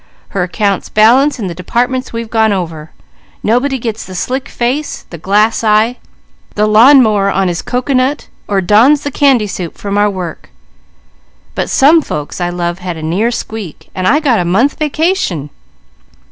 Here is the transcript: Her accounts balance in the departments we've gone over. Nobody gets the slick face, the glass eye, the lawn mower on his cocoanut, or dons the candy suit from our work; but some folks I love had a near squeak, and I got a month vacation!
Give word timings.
Her 0.29 0.41
accounts 0.41 0.89
balance 0.89 1.37
in 1.37 1.45
the 1.45 1.53
departments 1.53 2.11
we've 2.11 2.31
gone 2.31 2.51
over. 2.51 2.89
Nobody 3.43 3.77
gets 3.77 4.03
the 4.03 4.15
slick 4.15 4.49
face, 4.49 5.05
the 5.11 5.19
glass 5.19 5.63
eye, 5.63 5.99
the 6.55 6.65
lawn 6.65 7.03
mower 7.03 7.29
on 7.29 7.47
his 7.49 7.61
cocoanut, 7.61 8.27
or 8.47 8.61
dons 8.61 9.01
the 9.03 9.11
candy 9.11 9.45
suit 9.45 9.77
from 9.77 9.99
our 9.99 10.09
work; 10.09 10.49
but 11.53 11.69
some 11.69 12.01
folks 12.01 12.41
I 12.41 12.49
love 12.49 12.79
had 12.79 12.97
a 12.97 13.03
near 13.03 13.29
squeak, 13.29 13.91
and 13.93 14.07
I 14.07 14.19
got 14.19 14.39
a 14.39 14.43
month 14.43 14.79
vacation! 14.79 15.51